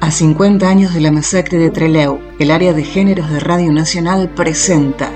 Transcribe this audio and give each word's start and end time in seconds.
A 0.00 0.10
50 0.10 0.68
años 0.68 0.92
de 0.92 1.00
la 1.00 1.12
masacre 1.12 1.58
de 1.58 1.70
Trelew, 1.70 2.20
el 2.38 2.50
área 2.50 2.72
de 2.72 2.84
géneros 2.84 3.30
de 3.30 3.40
Radio 3.40 3.72
Nacional 3.72 4.28
presenta 4.28 5.10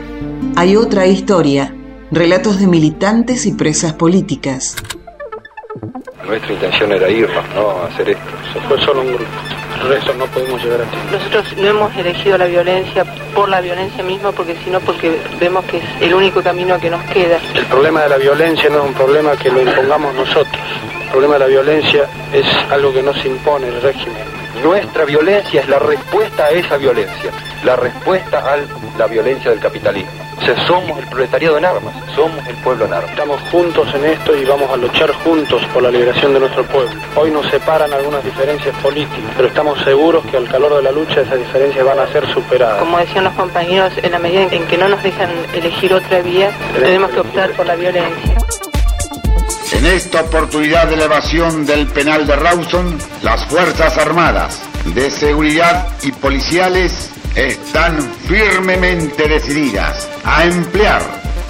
Hay 0.54 0.76
otra 0.76 1.06
historia, 1.06 1.74
relatos 2.10 2.60
de 2.60 2.66
militantes 2.66 3.46
y 3.46 3.52
presas 3.52 3.92
políticas. 3.94 4.76
Nuestra 6.26 6.52
intención 6.52 6.92
era 6.92 7.10
irnos, 7.10 7.44
no 7.54 7.82
hacer 7.82 8.10
esto. 8.10 8.24
Se 8.52 8.60
fue 8.60 8.80
solo 8.80 9.02
un 9.02 9.08
grupo. 9.08 9.24
Por 9.82 9.92
eso 9.92 10.14
no 10.14 10.26
podemos 10.26 10.62
llegar 10.64 10.80
a 10.80 10.84
ti. 10.84 10.96
Nosotros 11.12 11.56
no 11.58 11.68
hemos 11.68 11.96
elegido 11.96 12.38
la 12.38 12.46
violencia 12.46 13.04
por 13.34 13.48
la 13.48 13.60
violencia 13.60 14.02
misma, 14.02 14.32
porque 14.32 14.56
sino 14.64 14.80
porque 14.80 15.20
vemos 15.38 15.64
que 15.66 15.78
es 15.78 15.84
el 16.00 16.14
único 16.14 16.42
camino 16.42 16.80
que 16.80 16.90
nos 16.90 17.02
queda. 17.04 17.38
El 17.54 17.66
problema 17.66 18.02
de 18.02 18.08
la 18.08 18.16
violencia 18.16 18.70
no 18.70 18.78
es 18.78 18.88
un 18.88 18.94
problema 18.94 19.36
que 19.36 19.50
lo 19.50 19.60
impongamos 19.60 20.14
nosotros. 20.14 20.56
El 21.16 21.22
problema 21.22 21.46
de 21.46 21.50
la 21.50 21.62
violencia 21.62 22.06
es 22.30 22.46
algo 22.70 22.92
que 22.92 23.02
nos 23.02 23.16
impone 23.24 23.68
el 23.68 23.80
régimen. 23.80 24.22
Nuestra 24.62 25.06
violencia 25.06 25.62
es 25.62 25.68
la 25.70 25.78
respuesta 25.78 26.44
a 26.44 26.50
esa 26.50 26.76
violencia, 26.76 27.30
la 27.64 27.74
respuesta 27.74 28.52
a 28.52 28.58
la 28.98 29.06
violencia 29.06 29.50
del 29.50 29.58
capitalismo. 29.58 30.10
O 30.36 30.42
sea, 30.42 30.66
somos 30.66 30.98
el 30.98 31.06
proletariado 31.06 31.56
en 31.56 31.64
armas, 31.64 31.94
somos 32.14 32.46
el 32.46 32.54
pueblo 32.56 32.84
en 32.84 32.92
armas. 32.92 33.10
Estamos 33.12 33.40
juntos 33.50 33.88
en 33.94 34.04
esto 34.04 34.36
y 34.36 34.44
vamos 34.44 34.70
a 34.70 34.76
luchar 34.76 35.10
juntos 35.24 35.62
por 35.72 35.84
la 35.84 35.90
liberación 35.90 36.34
de 36.34 36.40
nuestro 36.40 36.64
pueblo. 36.64 36.90
Hoy 37.14 37.30
nos 37.30 37.46
separan 37.46 37.90
algunas 37.94 38.22
diferencias 38.22 38.76
políticas, 38.82 39.32
pero 39.38 39.48
estamos 39.48 39.82
seguros 39.84 40.22
que 40.26 40.36
al 40.36 40.46
calor 40.50 40.76
de 40.76 40.82
la 40.82 40.92
lucha 40.92 41.22
esas 41.22 41.38
diferencias 41.38 41.82
van 41.82 41.98
a 41.98 42.06
ser 42.08 42.30
superadas. 42.30 42.80
Como 42.80 42.98
decían 42.98 43.24
los 43.24 43.32
compañeros, 43.32 43.90
en 44.02 44.12
la 44.12 44.18
medida 44.18 44.42
en 44.42 44.66
que 44.66 44.76
no 44.76 44.86
nos 44.86 45.02
dejan 45.02 45.30
elegir 45.54 45.94
otra 45.94 46.20
vía, 46.20 46.50
tenemos 46.78 47.10
que 47.10 47.20
optar 47.20 47.52
por 47.52 47.64
la 47.64 47.74
violencia. 47.74 48.36
En 49.86 49.92
esta 49.92 50.22
oportunidad 50.22 50.88
de 50.88 50.94
elevación 50.94 51.64
del 51.64 51.86
penal 51.86 52.26
de 52.26 52.34
Rawson, 52.34 52.98
las 53.22 53.46
Fuerzas 53.46 53.96
Armadas 53.98 54.60
de 54.96 55.08
Seguridad 55.12 55.86
y 56.02 56.10
Policiales 56.10 57.12
están 57.36 57.96
firmemente 58.26 59.28
decididas 59.28 60.10
a 60.24 60.44
emplear 60.44 61.02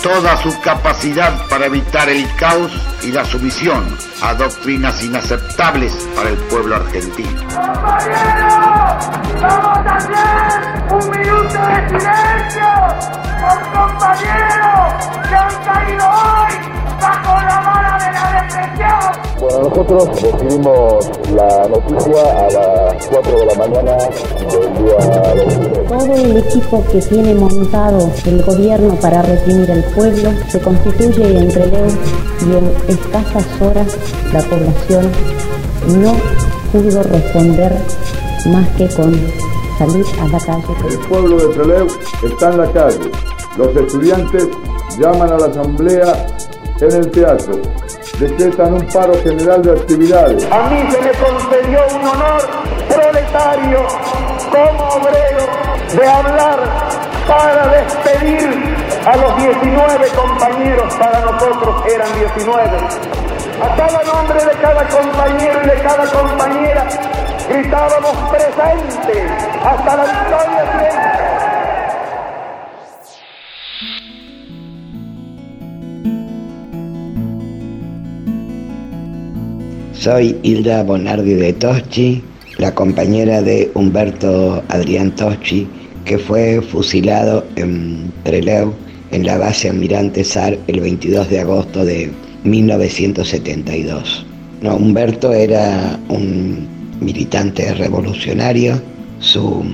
toda 0.02 0.36
su 0.42 0.61
capacidad 0.61 1.48
para 1.48 1.64
evitar 1.64 2.11
el 2.11 2.27
caos 2.36 2.72
y 3.02 3.12
la 3.12 3.25
sumisión 3.25 3.84
a 4.22 4.34
doctrinas 4.34 5.02
inaceptables 5.02 5.92
para 6.14 6.30
el 6.30 6.36
pueblo 6.36 6.77
argentino. 6.77 7.41
¡Compañeros! 7.42 8.77
¡Vamos 9.41 9.78
a 9.86 9.97
hacer 9.97 10.61
un 10.92 11.11
minuto 11.11 11.58
de 11.67 11.89
silencio 11.89 12.69
por 13.41 13.58
compañeros 13.72 14.89
que 15.28 15.34
han 15.34 15.55
caído 15.64 16.06
hoy 16.06 16.55
bajo 17.00 17.33
la 17.42 17.61
vara 17.61 17.98
de 17.98 18.12
la 18.12 18.24
depresión! 18.42 19.27
Bueno, 19.39 19.69
nosotros 19.69 20.22
recibimos 20.22 21.11
la 21.34 21.69
noticia 21.69 22.22
a 22.39 22.50
las 22.50 23.06
4 23.06 23.39
de 23.39 23.47
la 23.47 23.55
mañana 23.55 23.92
del 23.92 24.70
día 24.84 24.97
23. 25.34 25.89
Todo 25.89 26.14
el 26.14 26.36
equipo 26.39 26.84
que 26.91 27.00
tiene 27.02 27.34
montado 27.34 28.11
el 28.24 28.42
gobierno 28.42 28.94
para 28.97 29.22
reprimir 29.22 29.70
al 29.70 29.84
pueblo 29.84 30.30
se 30.48 30.61
constituye 30.61 31.39
entre 31.39 31.67
Leo 31.67 31.86
y 32.41 32.56
en 32.56 32.86
escasas 32.89 33.47
horas 33.61 33.97
la 34.33 34.41
población 34.42 35.11
no 35.98 36.15
pudo 36.73 37.03
responder 37.03 37.73
más 38.47 38.69
que 38.77 38.89
con 38.89 39.15
salir 39.79 40.05
a 40.20 40.29
la 40.29 40.41
calle. 40.41 40.89
El 40.89 40.98
pueblo 41.09 41.37
de 41.39 41.55
Trelew 41.55 41.87
está 42.25 42.51
en 42.51 42.59
la 42.59 42.73
calle. 42.73 43.11
Los 43.57 43.77
estudiantes 43.77 44.48
llaman 44.98 45.33
a 45.33 45.39
la 45.39 45.47
asamblea 45.47 46.27
en 46.81 46.92
el 46.92 47.11
teatro. 47.11 47.61
Decretan 48.19 48.75
un 48.75 48.87
paro 48.89 49.14
general 49.23 49.62
de 49.62 49.73
actividades. 49.73 50.47
A 50.51 50.70
mí 50.70 50.79
se 50.91 51.01
me 51.01 51.11
concedió 51.12 51.81
un 51.95 52.09
honor 52.09 52.42
proletario 52.89 53.79
como 54.51 54.89
obrero 54.89 55.47
de 55.98 56.09
hablar 56.09 56.59
para 57.27 57.69
despedir 57.69 58.76
a 59.06 59.17
los 59.17 59.36
19 59.36 60.08
compañeros, 60.17 60.92
para 60.96 61.20
nosotros 61.20 61.80
eran 61.94 62.12
19. 62.18 62.61
A 63.62 63.77
cada 63.77 64.02
nombre 64.02 64.44
de 64.44 64.50
cada 64.61 64.89
compañero 64.89 65.61
y 65.62 65.68
de 65.68 65.74
cada 65.80 66.11
compañera 66.11 66.89
gritábamos 67.48 68.16
presente 68.30 69.22
hasta 69.62 69.96
la 69.96 70.02
victoria. 70.02 71.36
Soy 79.92 80.36
Hilda 80.42 80.83
Bonardi 80.83 81.34
de 81.34 81.52
Toschi, 81.52 82.24
la 82.58 82.74
compañera 82.74 83.40
de 83.40 83.70
Humberto 83.74 84.64
Adrián 84.68 85.12
Toschi, 85.12 85.68
que 86.05 86.18
fue 86.18 86.61
fusilado 86.61 87.45
en 87.55 88.12
Trelew, 88.24 88.74
en 89.16 89.24
la 89.24 89.38
base 89.38 89.70
Almirante 89.70 90.22
Sar, 90.22 90.58
el 90.66 90.80
22 90.80 91.30
de 91.30 91.40
agosto 91.40 91.84
de 91.86 92.10
1972. 92.44 94.27
No, 94.60 94.77
Humberto 94.77 95.32
era 95.32 95.98
un 96.08 96.68
militante 97.00 97.72
revolucionario, 97.74 98.80
su 99.20 99.64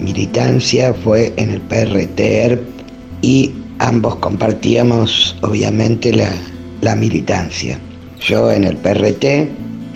militancia 0.00 0.92
fue 0.92 1.32
en 1.36 1.50
el 1.50 1.60
PRT 1.60 2.60
y 3.22 3.52
ambos 3.78 4.16
compartíamos 4.16 5.36
obviamente 5.42 6.12
la, 6.12 6.30
la 6.80 6.96
militancia. 6.96 7.78
Yo 8.20 8.50
en 8.50 8.64
el 8.64 8.76
PRT, 8.76 9.24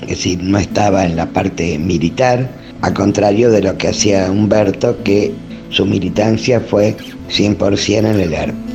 es 0.02 0.08
decir, 0.08 0.40
no 0.42 0.58
estaba 0.58 1.04
en 1.04 1.16
la 1.16 1.26
parte 1.26 1.76
militar, 1.76 2.48
a 2.82 2.94
contrario 2.94 3.50
de 3.50 3.62
lo 3.62 3.76
que 3.78 3.88
hacía 3.88 4.30
Humberto, 4.30 5.02
que 5.02 5.32
su 5.70 5.84
militancia 5.84 6.60
fue 6.60 6.96
100% 7.28 7.98
en 7.98 8.20
el 8.20 8.32
ERP. 8.32 8.65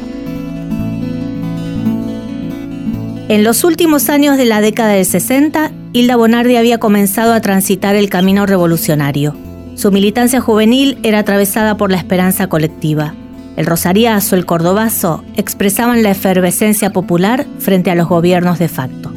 En 3.31 3.45
los 3.45 3.63
últimos 3.63 4.09
años 4.09 4.35
de 4.35 4.43
la 4.43 4.59
década 4.59 4.91
del 4.91 5.05
60, 5.05 5.71
Hilda 5.93 6.17
Bonardi 6.17 6.57
había 6.57 6.79
comenzado 6.79 7.31
a 7.31 7.39
transitar 7.39 7.95
el 7.95 8.09
camino 8.09 8.45
revolucionario. 8.45 9.37
Su 9.75 9.89
militancia 9.89 10.41
juvenil 10.41 10.97
era 11.01 11.19
atravesada 11.19 11.77
por 11.77 11.91
la 11.91 11.97
esperanza 11.97 12.47
colectiva. 12.47 13.15
El 13.55 13.67
rosariazo, 13.67 14.35
el 14.35 14.45
cordobazo, 14.45 15.23
expresaban 15.37 16.03
la 16.03 16.11
efervescencia 16.11 16.91
popular 16.91 17.45
frente 17.59 17.89
a 17.89 17.95
los 17.95 18.09
gobiernos 18.09 18.59
de 18.59 18.67
facto. 18.67 19.13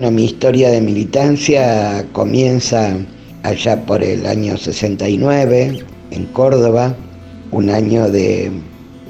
Mi 0.00 0.24
historia 0.24 0.68
de 0.68 0.80
militancia 0.80 2.04
comienza 2.10 2.96
allá 3.44 3.86
por 3.86 4.02
el 4.02 4.26
año 4.26 4.56
69 4.56 5.84
en 6.10 6.24
Córdoba, 6.32 6.96
un 7.52 7.70
año 7.70 8.10
de 8.10 8.50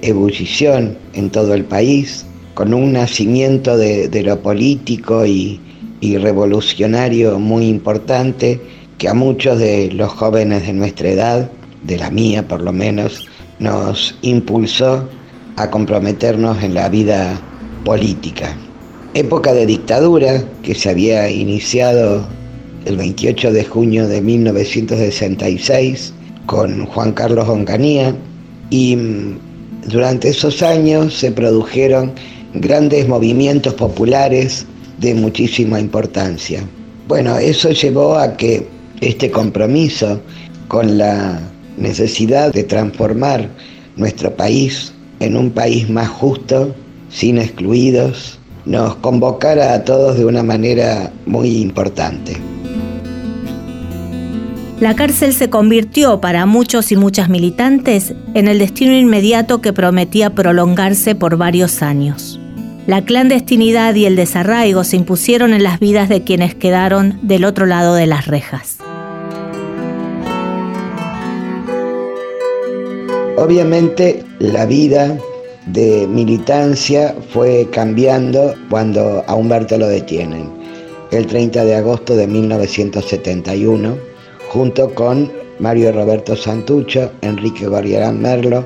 ebullición 0.02 0.98
en 1.14 1.30
todo 1.30 1.54
el 1.54 1.64
país, 1.64 2.26
con 2.54 2.74
un 2.74 2.92
nacimiento 2.92 3.76
de, 3.76 4.22
lo 4.22 4.40
político 4.40 5.24
y, 5.24 5.60
y 6.00 6.16
revolucionario 6.18 7.38
muy 7.38 7.68
importante 7.68 8.60
que 8.98 9.08
a 9.08 9.14
muchos 9.14 9.58
de 9.58 9.90
los 9.92 10.10
jóvenes 10.12 10.66
de 10.66 10.72
nuestra 10.72 11.08
edad, 11.08 11.50
de 11.82 11.98
la 11.98 12.10
mía 12.10 12.46
por 12.46 12.62
lo 12.62 12.72
menos, 12.72 13.26
nos 13.58 14.16
impulsó 14.22 15.08
a 15.56 15.70
comprometernos 15.70 16.62
en 16.62 16.74
la 16.74 16.88
vida 16.88 17.40
política. 17.84 18.56
Época 19.14 19.52
de 19.52 19.66
dictadura 19.66 20.42
que 20.62 20.74
se 20.74 20.90
había 20.90 21.30
iniciado 21.30 22.26
el 22.84 22.96
28 22.96 23.52
de 23.52 23.64
junio 23.64 24.08
de 24.08 24.20
1966 24.20 26.12
con 26.46 26.86
Juan 26.86 27.12
Carlos 27.12 27.48
Onganía 27.48 28.14
y 28.70 28.96
mm, 28.96 29.38
durante 29.88 30.28
esos 30.28 30.62
años 30.62 31.14
se 31.14 31.30
produjeron 31.32 32.12
grandes 32.54 33.08
movimientos 33.08 33.74
populares 33.74 34.66
de 34.98 35.14
muchísima 35.14 35.80
importancia. 35.80 36.62
Bueno, 37.08 37.36
eso 37.38 37.70
llevó 37.70 38.16
a 38.16 38.36
que 38.36 38.66
este 39.00 39.30
compromiso 39.30 40.20
con 40.68 40.98
la 40.98 41.40
necesidad 41.76 42.52
de 42.52 42.64
transformar 42.64 43.48
nuestro 43.96 44.34
país 44.34 44.92
en 45.20 45.36
un 45.36 45.50
país 45.50 45.88
más 45.90 46.08
justo, 46.08 46.74
sin 47.10 47.38
excluidos, 47.38 48.38
nos 48.64 48.94
convocara 48.96 49.74
a 49.74 49.84
todos 49.84 50.16
de 50.16 50.24
una 50.24 50.42
manera 50.42 51.12
muy 51.26 51.58
importante. 51.58 52.36
La 54.80 54.96
cárcel 54.96 55.32
se 55.32 55.48
convirtió 55.48 56.20
para 56.20 56.44
muchos 56.44 56.90
y 56.90 56.96
muchas 56.96 57.28
militantes 57.28 58.14
en 58.34 58.48
el 58.48 58.58
destino 58.58 58.92
inmediato 58.92 59.60
que 59.60 59.72
prometía 59.72 60.30
prolongarse 60.30 61.14
por 61.14 61.36
varios 61.36 61.82
años. 61.82 62.31
La 62.86 63.04
clandestinidad 63.04 63.94
y 63.94 64.06
el 64.06 64.16
desarraigo 64.16 64.82
se 64.82 64.96
impusieron 64.96 65.54
en 65.54 65.62
las 65.62 65.78
vidas 65.78 66.08
de 66.08 66.22
quienes 66.22 66.56
quedaron 66.56 67.20
del 67.22 67.44
otro 67.44 67.64
lado 67.64 67.94
de 67.94 68.06
las 68.06 68.26
rejas. 68.26 68.78
Obviamente 73.36 74.24
la 74.40 74.66
vida 74.66 75.16
de 75.66 76.08
militancia 76.08 77.14
fue 77.32 77.68
cambiando 77.70 78.54
cuando 78.68 79.22
a 79.28 79.34
Humberto 79.34 79.78
lo 79.78 79.86
detienen. 79.86 80.50
el 81.12 81.26
30 81.26 81.64
de 81.66 81.74
agosto 81.74 82.16
de 82.16 82.26
1971, 82.26 83.98
junto 84.48 84.94
con 84.94 85.30
Mario 85.58 85.92
Roberto 85.92 86.34
Santucho, 86.34 87.12
Enrique 87.20 87.66
Gorriarán 87.66 88.22
Merlo, 88.22 88.64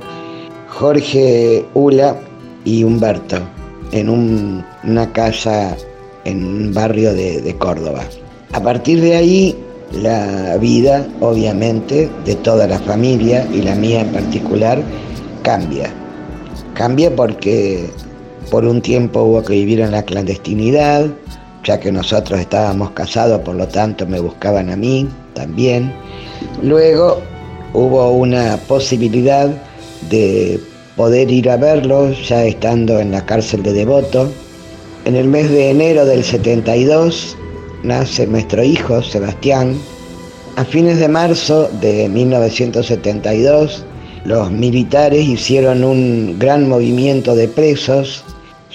Jorge 0.68 1.64
Ula 1.74 2.16
y 2.64 2.84
Humberto, 2.84 3.55
en 3.96 4.64
una 4.84 5.12
casa 5.12 5.76
en 6.24 6.44
un 6.44 6.74
barrio 6.74 7.14
de 7.14 7.54
Córdoba. 7.58 8.02
A 8.52 8.60
partir 8.60 9.00
de 9.00 9.16
ahí, 9.16 9.56
la 9.92 10.56
vida, 10.56 11.06
obviamente, 11.20 12.10
de 12.24 12.34
toda 12.36 12.66
la 12.66 12.78
familia 12.78 13.46
y 13.52 13.62
la 13.62 13.74
mía 13.74 14.00
en 14.00 14.12
particular, 14.12 14.82
cambia. 15.42 15.92
Cambia 16.74 17.14
porque 17.14 17.88
por 18.50 18.64
un 18.64 18.80
tiempo 18.80 19.22
hubo 19.22 19.42
que 19.42 19.54
vivir 19.54 19.80
en 19.80 19.92
la 19.92 20.02
clandestinidad, 20.02 21.06
ya 21.64 21.80
que 21.80 21.90
nosotros 21.90 22.40
estábamos 22.40 22.90
casados, 22.92 23.40
por 23.40 23.54
lo 23.54 23.66
tanto 23.66 24.06
me 24.06 24.20
buscaban 24.20 24.70
a 24.70 24.76
mí 24.76 25.08
también. 25.34 25.92
Luego 26.62 27.20
hubo 27.72 28.10
una 28.10 28.58
posibilidad 28.68 29.48
de 30.10 30.60
poder 30.96 31.30
ir 31.30 31.50
a 31.50 31.56
verlo 31.56 32.10
ya 32.12 32.44
estando 32.44 32.98
en 32.98 33.12
la 33.12 33.24
cárcel 33.24 33.62
de 33.62 33.72
Devoto. 33.72 34.30
En 35.04 35.14
el 35.14 35.28
mes 35.28 35.50
de 35.50 35.70
enero 35.70 36.06
del 36.06 36.24
72 36.24 37.36
nace 37.82 38.26
nuestro 38.26 38.64
hijo 38.64 39.02
Sebastián. 39.02 39.78
A 40.56 40.64
fines 40.64 40.98
de 40.98 41.08
marzo 41.08 41.68
de 41.80 42.08
1972 42.08 43.84
los 44.24 44.50
militares 44.50 45.24
hicieron 45.24 45.84
un 45.84 46.38
gran 46.38 46.68
movimiento 46.68 47.36
de 47.36 47.46
presos 47.46 48.24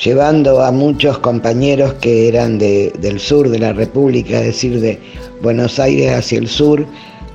llevando 0.02 0.64
a 0.64 0.72
muchos 0.72 1.18
compañeros 1.20 1.96
que 1.96 2.28
eran 2.28 2.58
del 2.58 3.20
sur 3.20 3.50
de 3.50 3.60
la 3.60 3.74
República, 3.74 4.40
es 4.40 4.46
decir, 4.46 4.80
de 4.80 5.00
Buenos 5.42 5.80
Aires 5.80 6.14
hacia 6.14 6.40
el 6.40 6.48
sur, 6.48 6.86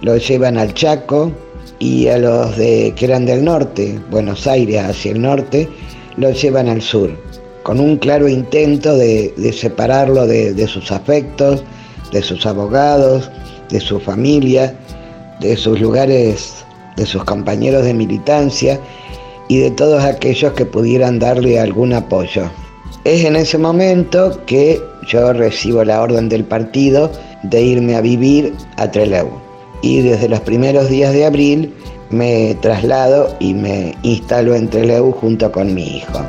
los 0.00 0.26
llevan 0.26 0.56
al 0.56 0.72
Chaco 0.72 1.32
y 1.78 2.08
a 2.08 2.18
los 2.18 2.56
de, 2.56 2.92
que 2.96 3.04
eran 3.04 3.26
del 3.26 3.44
norte, 3.44 3.98
Buenos 4.10 4.46
Aires 4.46 4.82
hacia 4.82 5.12
el 5.12 5.22
norte, 5.22 5.68
los 6.16 6.40
llevan 6.40 6.68
al 6.68 6.80
sur, 6.80 7.10
con 7.62 7.80
un 7.80 7.96
claro 7.96 8.28
intento 8.28 8.96
de, 8.96 9.32
separarlo 9.52 10.26
de, 10.26 10.66
sus 10.66 10.90
afectos, 10.90 11.62
de 12.12 12.22
sus 12.22 12.46
abogados, 12.46 13.30
de 13.70 13.80
su 13.80 14.00
familia, 14.00 14.74
de 15.40 15.56
sus 15.56 15.80
lugares, 15.80 16.64
de 16.96 17.04
sus 17.04 17.24
compañeros 17.24 17.84
de 17.84 17.92
militancia 17.92 18.80
y 19.48 19.58
de 19.58 19.70
todos 19.70 20.02
aquellos 20.02 20.52
que 20.54 20.64
pudieran 20.64 21.18
darle 21.18 21.60
algún 21.60 21.92
apoyo. 21.92 22.50
Es 23.04 23.24
en 23.24 23.36
ese 23.36 23.58
momento 23.58 24.40
que 24.46 24.80
yo 25.06 25.32
recibo 25.32 25.84
la 25.84 26.02
orden 26.02 26.28
del 26.28 26.44
partido 26.44 27.10
de 27.44 27.62
irme 27.62 27.94
a 27.94 28.00
vivir 28.00 28.54
a 28.76 28.90
Trelew. 28.90 29.45
Y 29.82 30.00
desde 30.00 30.28
los 30.28 30.40
primeros 30.40 30.88
días 30.88 31.12
de 31.12 31.26
abril 31.26 31.72
me 32.10 32.56
traslado 32.60 33.36
y 33.40 33.54
me 33.54 33.94
instalo 34.02 34.54
en 34.54 34.68
Trelew 34.68 35.12
junto 35.12 35.50
con 35.50 35.74
mi 35.74 35.98
hijo. 35.98 36.20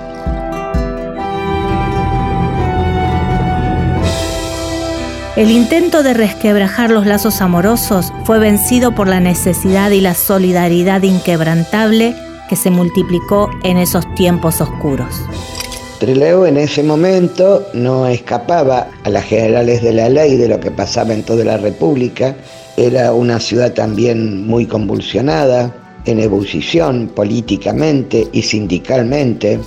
El 5.35 5.51
intento 5.51 6.01
de 6.01 6.15
resquebrajar 6.15 6.89
los 6.89 7.05
lazos 7.05 7.41
amorosos 7.41 8.11
fue 8.23 8.39
vencido 8.39 8.95
por 8.95 9.07
la 9.07 9.19
necesidad 9.19 9.91
y 9.91 10.01
la 10.01 10.15
solidaridad 10.15 11.03
inquebrantable 11.03 12.15
que 12.49 12.55
se 12.55 12.71
multiplicó 12.71 13.51
en 13.63 13.77
esos 13.77 14.11
tiempos 14.15 14.61
oscuros. 14.61 15.21
Trelew 15.99 16.45
en 16.45 16.57
ese 16.57 16.83
momento 16.83 17.67
no 17.73 18.05
escapaba 18.05 18.87
a 19.03 19.09
las 19.09 19.25
generales 19.25 19.81
de 19.81 19.93
la 19.93 20.09
ley 20.09 20.37
de 20.37 20.47
lo 20.47 20.59
que 20.59 20.69
pasaba 20.69 21.11
en 21.11 21.23
toda 21.23 21.43
la 21.43 21.57
República. 21.57 22.35
Era 22.77 23.13
una 23.13 23.39
ciudad 23.39 23.73
también 23.73 24.45
muy 24.45 24.67
convulsionada, 24.67 25.73
en 26.05 26.19
ebullición 26.19 27.09
políticamente 27.15 28.27
y 28.31 28.43
sindicalmente. 28.43 29.59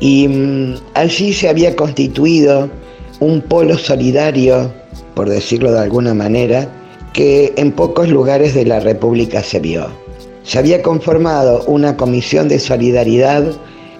Y 0.00 0.26
mm, 0.26 0.74
allí 0.94 1.34
se 1.34 1.50
había 1.50 1.76
constituido 1.76 2.70
un 3.20 3.42
polo 3.42 3.76
solidario, 3.76 4.72
por 5.14 5.28
decirlo 5.28 5.70
de 5.72 5.80
alguna 5.80 6.14
manera, 6.14 6.66
que 7.12 7.52
en 7.56 7.72
pocos 7.72 8.08
lugares 8.08 8.54
de 8.54 8.64
la 8.64 8.80
República 8.80 9.42
se 9.42 9.60
vio. 9.60 9.86
Se 10.44 10.58
había 10.58 10.80
conformado 10.80 11.62
una 11.66 11.94
comisión 11.98 12.48
de 12.48 12.58
solidaridad 12.58 13.44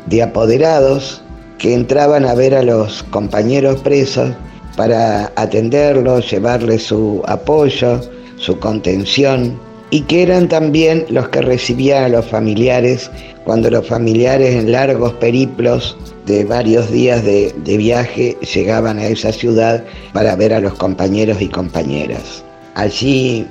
de 0.06 0.22
apoderados 0.22 1.22
que 1.58 1.74
entraban 1.74 2.24
a 2.24 2.34
ver 2.34 2.54
a 2.54 2.62
los 2.62 3.02
compañeros 3.04 3.80
presos 3.80 4.30
para 4.76 5.32
atenderlos, 5.36 6.30
llevarles 6.30 6.84
su 6.84 7.22
apoyo, 7.26 8.00
su 8.36 8.58
contención, 8.58 9.58
y 9.90 10.02
que 10.02 10.22
eran 10.22 10.48
también 10.48 11.06
los 11.08 11.28
que 11.30 11.42
recibían 11.42 12.04
a 12.04 12.08
los 12.08 12.26
familiares 12.26 13.10
cuando 13.44 13.70
los 13.70 13.86
familiares 13.86 14.54
en 14.54 14.70
largos 14.70 15.14
periplos 15.14 15.96
de 16.26 16.44
varios 16.44 16.90
días 16.90 17.24
de, 17.24 17.54
de, 17.64 17.76
viaje 17.78 18.36
llegaban 18.54 18.98
a 18.98 19.06
esa 19.06 19.32
ciudad 19.32 19.82
para 20.12 20.36
ver 20.36 20.52
a 20.52 20.60
los 20.60 20.74
compañeros 20.74 21.40
y 21.40 21.48
compañeras. 21.48 22.44
Allí 22.74 23.46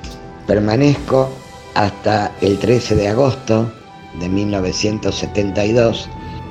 permanezco 0.46 1.28
hasta 1.74 2.32
el 2.40 2.58
13 2.58 2.94
de 2.94 3.08
agosto 3.08 3.70
de 4.20 4.28
1972, 4.28 6.08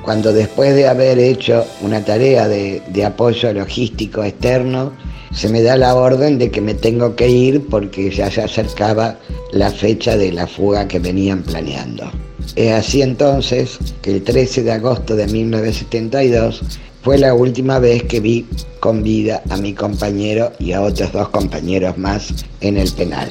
cuando 0.08 0.32
después 0.32 0.74
de 0.74 0.88
haber 0.88 1.18
hecho 1.18 1.66
una 1.82 2.02
tarea 2.02 2.48
de, 2.48 3.04
apoyo 3.04 3.52
logístico 3.52 4.24
externo, 4.24 4.94
se 5.34 5.50
me 5.50 5.60
da 5.60 5.76
la 5.76 5.94
orden 5.94 6.38
de 6.38 6.50
que 6.50 6.62
me 6.62 6.72
tengo 6.72 7.14
que 7.14 7.28
ir 7.28 7.66
porque 7.68 8.10
ya 8.10 8.30
se 8.30 8.40
acercaba 8.40 9.18
la 9.52 9.70
fecha 9.70 10.16
de 10.16 10.32
la 10.32 10.46
fuga 10.46 10.88
que 10.88 10.98
venían 10.98 11.42
planeando. 11.42 12.10
Es 12.56 12.72
así 12.72 13.02
entonces 13.02 13.76
que 14.00 14.12
el 14.16 14.24
13 14.24 14.62
de 14.62 14.72
agosto 14.72 15.14
de 15.14 15.26
1972 15.26 16.62
fue 17.02 17.18
la 17.18 17.34
última 17.34 17.78
vez 17.78 18.04
que 18.04 18.20
vi 18.20 18.46
con 18.80 19.02
vida 19.02 19.42
a 19.50 19.58
mi 19.58 19.74
compañero 19.74 20.52
y 20.58 20.72
a 20.72 20.80
otros 20.80 21.12
dos 21.12 21.28
compañeros 21.28 21.98
más 21.98 22.32
en 22.62 22.78
el 22.78 22.90
penal. 22.92 23.28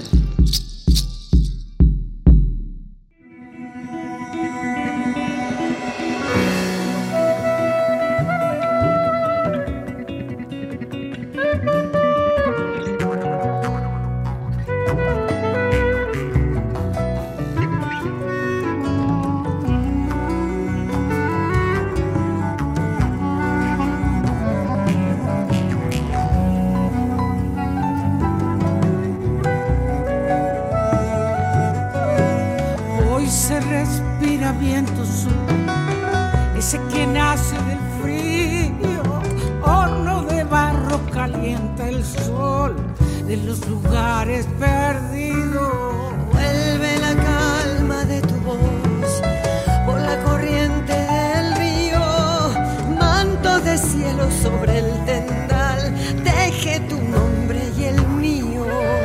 hace 37.38 37.56
del 37.70 37.84
frío, 38.02 39.04
horno 39.62 40.24
de 40.24 40.44
barro 40.44 41.00
calienta 41.14 41.88
el 41.88 42.04
sol 42.04 42.76
de 43.28 43.38
los 43.38 43.68
lugares 43.68 44.48
perdidos. 44.60 45.74
Vuelve 46.32 47.00
la 47.00 47.14
calma 47.16 48.06
de 48.06 48.22
tu 48.22 48.36
voz 48.48 49.12
por 49.86 50.00
la 50.00 50.16
corriente 50.24 50.94
del 50.94 51.56
río, 51.56 52.00
manto 53.00 53.60
de 53.60 53.78
cielo 53.78 54.26
sobre 54.44 54.80
el 54.80 55.06
tendal, 55.06 55.94
teje 56.24 56.80
tu 56.90 56.98
nombre 57.02 57.60
y 57.78 57.84
el 57.84 58.08
mío. 58.08 58.97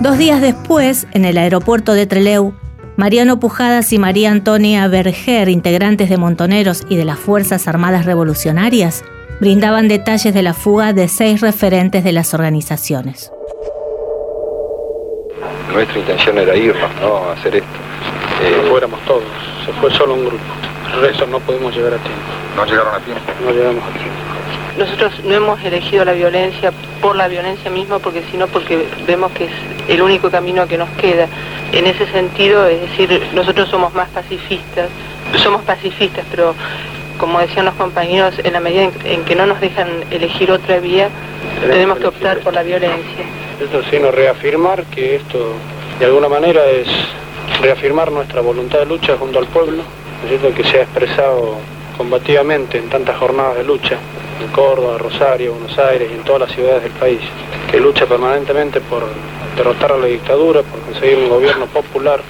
Dos 0.00 0.18
días 0.18 0.42
después, 0.42 1.06
en 1.12 1.24
el 1.24 1.38
aeropuerto 1.38 1.94
de 1.94 2.06
Trelew, 2.06 2.52
Mariano 2.96 3.40
Pujadas 3.40 3.90
y 3.94 3.98
María 3.98 4.30
Antonia 4.30 4.86
Berger, 4.88 5.48
integrantes 5.48 6.10
de 6.10 6.18
Montoneros 6.18 6.84
y 6.90 6.96
de 6.96 7.06
las 7.06 7.18
Fuerzas 7.18 7.66
Armadas 7.66 8.04
Revolucionarias, 8.04 9.02
brindaban 9.40 9.88
detalles 9.88 10.34
de 10.34 10.42
la 10.42 10.52
fuga 10.52 10.92
de 10.92 11.08
seis 11.08 11.40
referentes 11.40 12.04
de 12.04 12.12
las 12.12 12.34
organizaciones. 12.34 13.32
Nuestra 15.72 15.98
intención 15.98 16.38
era 16.38 16.54
irnos, 16.54 16.90
¿no? 17.00 17.16
A 17.16 17.32
hacer 17.32 17.56
esto. 17.56 17.78
Eh, 18.42 18.68
fuéramos 18.68 19.00
todos, 19.06 19.24
se 19.64 19.72
fue 19.72 19.90
solo 19.92 20.14
un 20.14 20.26
grupo. 20.26 20.73
Eso 21.02 21.26
no 21.26 21.40
podemos 21.40 21.74
llegar 21.74 21.94
a 21.94 21.98
tiempo. 21.98 22.22
¿No 22.56 22.64
llegaron 22.64 22.94
a 22.94 23.00
tiempo? 23.00 23.22
No 23.44 23.50
llegamos 23.50 23.82
a 23.84 23.92
tiempo. 23.92 24.14
Nosotros 24.78 25.12
no 25.24 25.34
hemos 25.34 25.62
elegido 25.62 26.04
la 26.04 26.12
violencia 26.12 26.72
por 27.00 27.14
la 27.14 27.28
violencia 27.28 27.70
misma, 27.70 27.98
porque 27.98 28.22
sino 28.30 28.48
porque 28.48 28.86
vemos 29.06 29.30
que 29.32 29.44
es 29.44 29.52
el 29.88 30.02
único 30.02 30.30
camino 30.30 30.66
que 30.66 30.78
nos 30.78 30.88
queda. 30.90 31.28
En 31.72 31.86
ese 31.86 32.06
sentido, 32.06 32.66
es 32.66 32.80
decir, 32.80 33.28
nosotros 33.34 33.68
somos 33.68 33.94
más 33.94 34.08
pacifistas, 34.08 34.88
somos 35.42 35.62
pacifistas, 35.62 36.24
pero 36.30 36.54
como 37.18 37.38
decían 37.38 37.64
los 37.64 37.74
compañeros, 37.74 38.34
en 38.42 38.52
la 38.52 38.60
medida 38.60 38.90
en, 39.04 39.24
que 39.24 39.34
no 39.34 39.46
nos 39.46 39.60
dejan 39.60 39.88
elegir 40.10 40.50
otra 40.50 40.78
vía, 40.80 41.08
tenemos 41.60 41.98
que 41.98 42.06
optar 42.06 42.38
por 42.40 42.52
la 42.54 42.62
violencia. 42.62 43.24
Esto 43.60 43.82
sino 43.90 44.10
reafirmar 44.10 44.84
que 44.86 45.16
esto 45.16 45.54
de 45.98 46.06
alguna 46.06 46.28
manera 46.28 46.64
es 46.66 46.88
reafirmar 47.60 48.10
nuestra 48.10 48.40
voluntad 48.40 48.80
de 48.80 48.86
lucha 48.86 49.16
junto 49.16 49.38
al 49.38 49.46
pueblo, 49.46 49.82
¿no 50.24 50.30
es 50.30 50.40
cierto? 50.40 50.56
que 50.56 50.64
se 50.64 50.78
ha 50.78 50.82
expresado 50.82 51.56
combativamente 51.98 52.78
en 52.78 52.88
tantas 52.88 53.16
jornadas 53.18 53.56
de 53.58 53.64
lucha, 53.64 53.98
en 54.40 54.48
Córdoba, 54.48 54.96
Rosario, 54.98 55.52
Buenos 55.52 55.78
Aires 55.78 56.08
y 56.10 56.14
en 56.14 56.24
todas 56.24 56.42
las 56.42 56.52
ciudades 56.52 56.82
del 56.82 56.92
país, 56.92 57.20
que 57.70 57.78
lucha 57.78 58.06
permanentemente 58.06 58.80
por 58.80 59.04
derrotar 59.56 59.92
a 59.92 59.98
la 59.98 60.06
dictadura, 60.06 60.62
por 60.62 60.80
conseguir 60.80 61.18
un 61.18 61.28
gobierno 61.28 61.66
popular, 61.66 62.20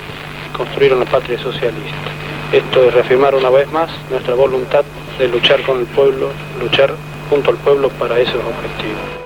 construir 0.56 0.92
una 0.92 1.04
patria 1.04 1.38
socialista. 1.38 2.10
Esto 2.52 2.84
es 2.84 2.94
reafirmar 2.94 3.34
una 3.34 3.50
vez 3.50 3.70
más 3.70 3.90
nuestra 4.10 4.34
voluntad 4.34 4.84
de 5.18 5.28
luchar 5.28 5.62
con 5.62 5.78
el 5.78 5.86
pueblo, 5.86 6.30
luchar 6.60 6.94
junto 7.30 7.50
al 7.50 7.56
pueblo 7.58 7.88
para 7.90 8.18
esos 8.18 8.36
objetivos. 8.36 9.24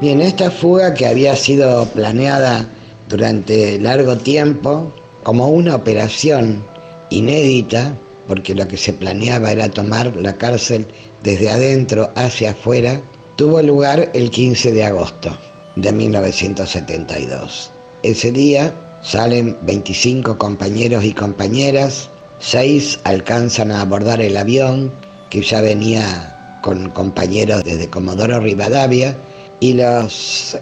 Bien, 0.00 0.20
esta 0.22 0.50
fuga 0.50 0.94
que 0.94 1.06
había 1.06 1.36
sido 1.36 1.86
planeada 1.90 2.66
durante 3.08 3.78
largo 3.78 4.16
tiempo 4.16 4.92
como 5.28 5.48
una 5.48 5.74
operación 5.74 6.64
inédita, 7.10 7.94
porque 8.26 8.54
lo 8.54 8.66
que 8.66 8.78
se 8.78 8.94
planeaba 8.94 9.52
era 9.52 9.68
tomar 9.68 10.16
la 10.16 10.32
cárcel 10.32 10.86
desde 11.22 11.50
adentro 11.50 12.10
hacia 12.14 12.52
afuera, 12.52 12.98
tuvo 13.36 13.60
lugar 13.60 14.10
el 14.14 14.30
15 14.30 14.72
de 14.72 14.84
agosto 14.84 15.36
de 15.76 15.92
1972. 15.92 17.70
Ese 18.02 18.32
día 18.32 18.72
salen 19.02 19.54
25 19.64 20.38
compañeros 20.38 21.04
y 21.04 21.12
compañeras, 21.12 22.08
seis 22.38 22.98
alcanzan 23.04 23.70
a 23.70 23.82
abordar 23.82 24.22
el 24.22 24.34
avión 24.34 24.90
que 25.28 25.42
ya 25.42 25.60
venía 25.60 26.58
con 26.62 26.88
compañeros 26.88 27.64
desde 27.64 27.90
Comodoro 27.90 28.40
Rivadavia 28.40 29.14
y 29.60 29.74
los 29.74 30.56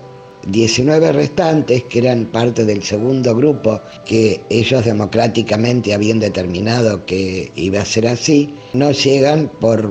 19 0.46 1.12
restantes, 1.12 1.84
que 1.84 1.98
eran 2.00 2.26
parte 2.26 2.64
del 2.64 2.82
segundo 2.82 3.34
grupo 3.34 3.80
que 4.04 4.42
ellos 4.48 4.84
democráticamente 4.84 5.94
habían 5.94 6.20
determinado 6.20 7.04
que 7.04 7.50
iba 7.56 7.80
a 7.80 7.84
ser 7.84 8.06
así, 8.06 8.54
no 8.72 8.90
llegan 8.92 9.50
por 9.60 9.90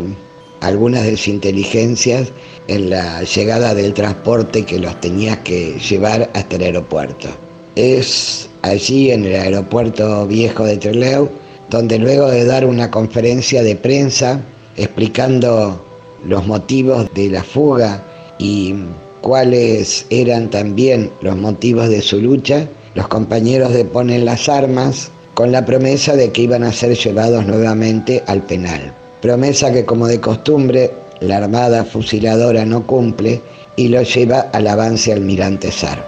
algunas 0.62 1.04
desinteligencias 1.04 2.30
en 2.68 2.90
la 2.90 3.24
llegada 3.24 3.76
del 3.76 3.94
transporte 3.94 4.64
que 4.64 4.80
los 4.80 5.00
tenía 5.02 5.44
que 5.44 5.78
llevar 5.78 6.30
hasta 6.34 6.56
el 6.56 6.64
aeropuerto. 6.64 7.28
Es 7.76 8.50
allí 8.62 9.12
en 9.12 9.26
el 9.26 9.36
aeropuerto 9.36 10.26
viejo 10.26 10.64
de 10.64 10.78
Trelew 10.78 11.30
donde 11.70 11.98
luego 12.00 12.30
de 12.30 12.46
dar 12.46 12.66
una 12.66 12.92
conferencia 12.92 13.64
de 13.64 13.76
prensa 13.76 14.40
explicando 14.78 15.84
los 16.26 16.46
motivos 16.48 17.08
de 17.14 17.30
la 17.30 17.44
fuga 17.44 18.04
y 18.40 18.76
cuáles 19.26 20.06
eran 20.12 20.52
también 20.52 21.12
los 21.22 21.36
motivos 21.36 21.90
de 21.90 22.04
su 22.04 22.22
lucha, 22.22 22.68
los 22.94 23.08
compañeros 23.08 23.74
deponen 23.74 24.24
las 24.24 24.48
armas 24.48 25.10
con 25.34 25.52
la 25.52 25.66
promesa 25.66 26.16
de 26.16 26.32
que 26.32 26.44
iban 26.44 26.62
a 26.62 26.72
ser 26.72 26.96
llevados 26.96 27.44
nuevamente 27.48 28.24
al 28.28 28.44
penal. 28.44 28.94
Promesa 29.24 29.74
que 29.74 29.84
como 29.84 30.06
de 30.06 30.22
costumbre 30.22 30.92
la 31.22 31.38
Armada 31.38 31.86
Fusiladora 31.86 32.66
no 32.66 32.86
cumple 32.86 33.42
y 33.76 33.88
lo 33.88 34.04
lleva 34.04 34.42
al 34.54 34.68
avance 34.68 35.12
almirante 35.12 35.72
Sar. 35.72 36.06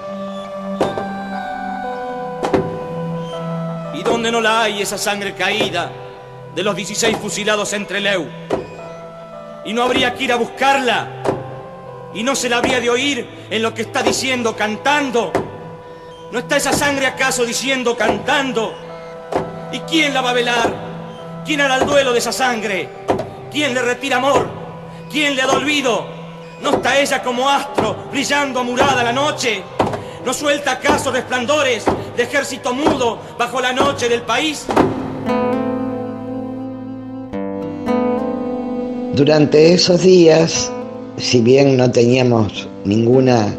¿Y 3.95 4.03
dónde 4.03 4.31
no 4.31 4.41
la 4.41 4.61
hay 4.61 4.83
esa 4.83 4.99
sangre 4.99 5.33
caída 5.33 5.91
de 6.55 6.61
los 6.61 6.75
16 6.75 7.17
fusilados 7.17 7.73
entre 7.73 7.99
Leu? 7.99 8.27
¿Y 9.65 9.73
no 9.73 9.81
habría 9.81 10.13
que 10.13 10.25
ir 10.25 10.31
a 10.31 10.35
buscarla? 10.35 11.36
Y 12.13 12.23
no 12.23 12.35
se 12.35 12.49
la 12.49 12.57
habría 12.57 12.79
de 12.79 12.89
oír 12.89 13.27
en 13.49 13.61
lo 13.61 13.73
que 13.73 13.83
está 13.83 14.01
diciendo 14.03 14.55
cantando. 14.55 15.31
¿No 16.31 16.39
está 16.39 16.57
esa 16.57 16.73
sangre 16.73 17.07
acaso 17.07 17.45
diciendo 17.45 17.95
cantando? 17.95 18.73
¿Y 19.71 19.79
quién 19.81 20.13
la 20.13 20.21
va 20.21 20.31
a 20.31 20.33
velar? 20.33 21.43
¿Quién 21.45 21.61
hará 21.61 21.77
el 21.77 21.85
duelo 21.85 22.13
de 22.13 22.19
esa 22.19 22.31
sangre? 22.31 22.89
¿Quién 23.51 23.73
le 23.73 23.81
retira 23.81 24.17
amor? 24.17 24.47
¿Quién 25.09 25.35
le 25.35 25.41
da 25.43 25.53
olvido? 25.53 26.05
¿No 26.61 26.71
está 26.71 26.99
ella 26.99 27.21
como 27.21 27.49
astro 27.49 28.07
brillando 28.11 28.59
amurada 28.59 29.03
la 29.03 29.13
noche? 29.13 29.63
¿No 30.25 30.33
suelta 30.33 30.73
acaso 30.73 31.11
resplandores 31.11 31.85
de 32.15 32.23
ejército 32.23 32.73
mudo 32.73 33.19
bajo 33.37 33.61
la 33.61 33.71
noche 33.71 34.09
del 34.09 34.23
país? 34.23 34.65
Durante 39.13 39.73
esos 39.73 40.01
días 40.01 40.71
si 41.17 41.41
bien 41.41 41.77
no 41.77 41.91
teníamos 41.91 42.67
ninguna 42.85 43.53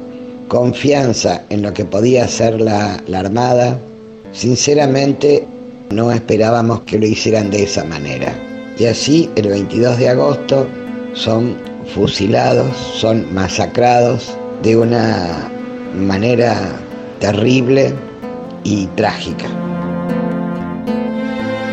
confianza 0.47 1.43
en 1.51 1.63
lo 1.63 1.73
que 1.73 1.85
podía 1.85 2.25
hacer 2.25 2.61
la, 2.61 3.01
Armada, 3.15 3.79
sinceramente 4.33 5.47
no 5.91 6.13
esperábamos 6.13 6.81
que 6.83 6.99
lo 6.99 7.07
hicieran 7.07 7.51
de 7.51 7.65
esa 7.65 7.85
manera. 7.85 8.33
Y 8.79 8.87
así, 8.87 9.29
el 9.37 9.49
22 9.49 9.99
de 9.99 10.09
agosto, 10.09 10.67
son 11.15 11.57
fusilados, 11.95 12.77
son 12.77 13.33
masacrados 13.35 14.37
de 14.63 14.77
una 14.77 15.51
manera 15.95 16.57
terrible 17.19 17.93
y 18.63 18.87
trágica. 18.89 19.47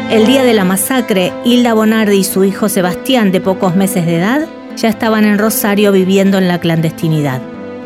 El 0.09 0.25
día 0.25 0.43
de 0.43 0.53
la 0.53 0.63
masacre, 0.63 1.33
Hilda 1.43 1.73
Bonardi 1.73 2.17
y 2.17 2.23
su 2.23 2.43
hijo 2.43 2.69
Sebastián, 2.69 3.31
de 3.31 3.41
pocos 3.41 3.75
meses 3.75 4.05
de 4.05 4.17
edad, 4.17 4.47
ya 4.75 4.89
estaban 4.89 5.25
en 5.25 5.37
Rosario 5.37 5.91
viviendo 5.91 6.37
en 6.37 6.47
la 6.47 6.59
clandestinidad. 6.59 7.41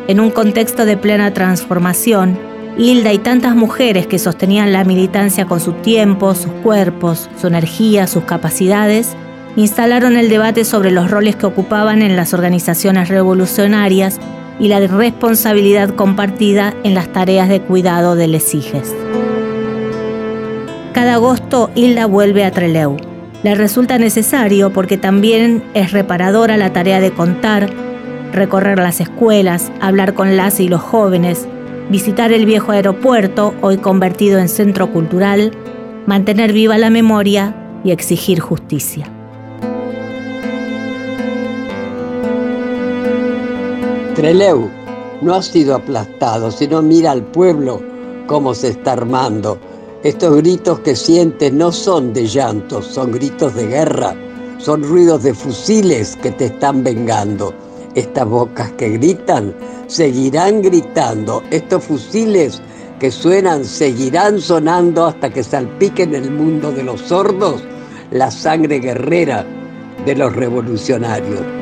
En 0.08 0.20
un 0.20 0.30
contexto 0.30 0.84
de 0.84 0.96
plena 0.96 1.32
transformación, 1.32 2.38
Hilda 2.76 3.12
y 3.12 3.18
tantas 3.18 3.54
mujeres 3.54 4.06
que 4.06 4.18
sostenían 4.18 4.72
la 4.72 4.84
militancia 4.84 5.44
con 5.46 5.60
su 5.60 5.72
tiempo, 5.72 6.34
sus 6.34 6.52
cuerpos, 6.62 7.28
su 7.40 7.48
energía, 7.48 8.06
sus 8.06 8.24
capacidades, 8.24 9.16
instalaron 9.56 10.16
el 10.16 10.28
debate 10.28 10.64
sobre 10.64 10.90
los 10.90 11.10
roles 11.10 11.36
que 11.36 11.46
ocupaban 11.46 12.02
en 12.02 12.16
las 12.16 12.32
organizaciones 12.32 13.08
revolucionarias 13.08 14.18
y 14.58 14.68
la 14.68 14.80
responsabilidad 14.80 15.90
compartida 15.90 16.74
en 16.84 16.94
las 16.94 17.12
tareas 17.12 17.48
de 17.48 17.60
cuidado 17.60 18.14
de 18.14 18.28
lesiges. 18.28 18.94
Cada 20.92 21.14
agosto 21.14 21.70
Hilda 21.74 22.06
vuelve 22.06 22.44
a 22.44 22.50
Treleu 22.50 23.09
le 23.42 23.54
resulta 23.54 23.98
necesario 23.98 24.72
porque 24.72 24.96
también 24.98 25.62
es 25.74 25.92
reparadora 25.92 26.56
la 26.56 26.72
tarea 26.72 27.00
de 27.00 27.12
contar, 27.12 27.70
recorrer 28.32 28.78
las 28.78 29.00
escuelas, 29.00 29.72
hablar 29.80 30.14
con 30.14 30.36
las 30.36 30.60
y 30.60 30.68
los 30.68 30.80
jóvenes, 30.80 31.46
visitar 31.88 32.32
el 32.32 32.44
viejo 32.44 32.72
aeropuerto, 32.72 33.54
hoy 33.62 33.78
convertido 33.78 34.38
en 34.38 34.48
centro 34.48 34.92
cultural, 34.92 35.52
mantener 36.06 36.52
viva 36.52 36.76
la 36.76 36.90
memoria 36.90 37.54
y 37.82 37.92
exigir 37.92 38.40
justicia. 38.40 39.08
Treleu 44.14 44.68
no 45.22 45.34
ha 45.34 45.42
sido 45.42 45.74
aplastado, 45.74 46.50
sino 46.50 46.82
mira 46.82 47.10
al 47.10 47.22
pueblo 47.22 47.80
cómo 48.26 48.54
se 48.54 48.68
está 48.68 48.92
armando 48.92 49.58
estos 50.02 50.36
gritos 50.38 50.80
que 50.80 50.96
sientes 50.96 51.52
no 51.52 51.70
son 51.72 52.14
de 52.14 52.26
llantos, 52.26 52.86
son 52.86 53.12
gritos 53.12 53.54
de 53.54 53.66
guerra, 53.66 54.14
son 54.56 54.82
ruidos 54.82 55.22
de 55.22 55.34
fusiles 55.34 56.16
que 56.16 56.30
te 56.30 56.46
están 56.46 56.82
vengando. 56.82 57.52
Estas 57.94 58.26
bocas 58.26 58.72
que 58.72 58.90
gritan 58.90 59.54
seguirán 59.88 60.62
gritando. 60.62 61.42
Estos 61.50 61.84
fusiles 61.84 62.62
que 62.98 63.10
suenan 63.10 63.64
seguirán 63.64 64.40
sonando 64.40 65.04
hasta 65.04 65.28
que 65.28 65.42
salpiquen 65.42 66.14
el 66.14 66.30
mundo 66.30 66.72
de 66.72 66.82
los 66.82 67.00
sordos 67.02 67.62
la 68.10 68.30
sangre 68.30 68.80
guerrera 68.80 69.44
de 70.06 70.14
los 70.14 70.34
revolucionarios. 70.34 71.59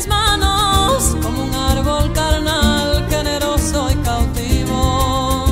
mis 0.00 0.08
manos 0.08 1.14
como 1.22 1.44
un 1.44 1.54
árbol 1.54 2.10
carnal, 2.14 3.06
generoso 3.10 3.90
y 3.90 3.96
cautivo. 3.96 5.44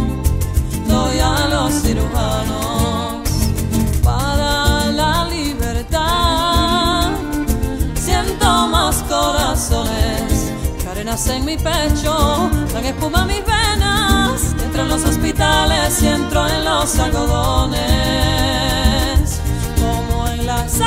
Doy 0.87 1.19
a 1.19 1.49
los 1.51 1.75
cirujanos 1.83 3.29
para 4.03 4.87
la 4.87 5.27
libertad. 5.27 7.11
Siento 7.95 8.69
más 8.69 9.03
corazones 9.03 10.51
que 10.81 10.89
arenas 10.89 11.27
en 11.27 11.45
mi 11.45 11.59
pecho, 11.59 12.49
dan 12.73 12.87
espuma 12.87 13.27
mis 13.27 13.45
venas. 13.45 14.55
Entro 14.65 14.83
en 14.83 14.89
los 14.89 15.05
hospitales 15.05 16.03
y 16.03 16.07
entro 16.07 16.49
en 16.49 16.65
los 16.65 16.99
algodones, 16.99 17.81
como 19.79 20.27
en 20.29 20.47
las 20.47 20.81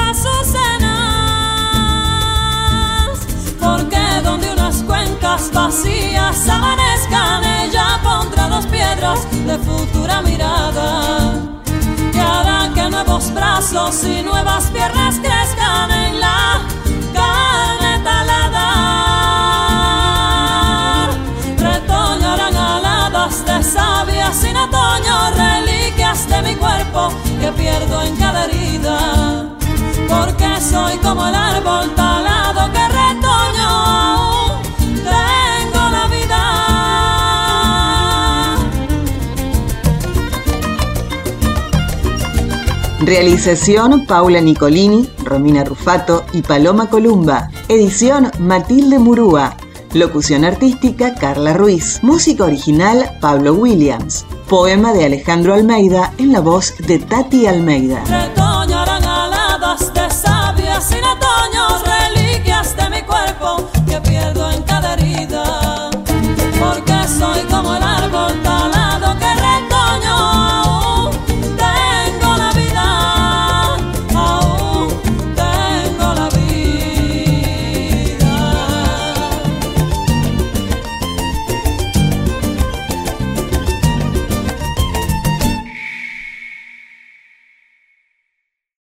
vacías 5.50 6.48
amanezcan, 6.48 7.44
ella 7.44 8.00
pondrá 8.04 8.48
dos 8.48 8.66
piedras 8.68 9.26
de 9.32 9.58
futura 9.58 10.22
mirada. 10.22 11.34
Que 12.12 12.20
harán 12.20 12.74
que 12.74 12.90
nuevos 12.90 13.34
brazos 13.34 14.04
y 14.04 14.22
nuevas 14.22 14.66
piernas 14.66 15.16
crezcan 15.16 15.92
en 15.92 16.20
la 16.20 16.62
carne 17.14 18.00
talada. 18.04 18.68
Retoñarán 21.58 22.56
aladas 22.56 23.46
de 23.46 23.64
savia 23.64 24.32
sin 24.34 24.56
otoño, 24.58 25.32
reliquias 25.36 26.28
de 26.28 26.42
mi 26.44 26.56
cuerpo 26.56 27.10
que 27.40 27.52
pierdo 27.54 28.04
en 28.04 28.16
cada 28.18 28.46
herida. 28.46 29.48
Porque 30.08 30.62
soy 30.62 30.98
como 30.98 31.28
el 31.28 31.36
Realización 43.12 44.06
Paula 44.06 44.39
Nicolini, 44.39 45.06
Romina 45.25 45.65
Rufato 45.65 46.24
y 46.32 46.44
Paloma 46.44 46.89
Columba. 46.89 47.50
Edición 47.68 48.32
Matilde 48.39 49.00
Murúa. 49.00 49.58
Locución 49.94 50.46
artística 50.46 51.13
Carla 51.15 51.53
Ruiz. 51.53 52.00
Música 52.03 52.46
original 52.46 53.18
Pablo 53.20 53.56
Williams. 53.56 54.25
Poema 54.48 54.94
de 54.94 55.03
Alejandro 55.03 55.53
Almeida 55.53 56.13
en 56.20 56.32
la 56.32 56.39
voz 56.39 56.74
de 56.88 57.00
Tati 57.00 57.48
Almeida. 57.48 58.01
Reliquias 61.84 62.77
de 62.77 62.89
mi 62.91 63.01
cuerpo 63.01 63.70
que 63.89 64.00
pierdo 64.10 64.50
en 64.51 64.63
cada 64.63 64.94
herida. 64.94 65.89
Porque 66.62 66.94
soy 67.20 67.41